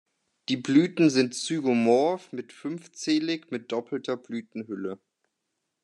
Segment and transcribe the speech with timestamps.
[0.49, 4.97] Die Blüten sind zygomorph mit fünfzählig mit doppelter Blütenhülle.